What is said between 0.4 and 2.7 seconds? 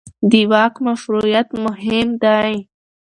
واک مشروعیت مهم دی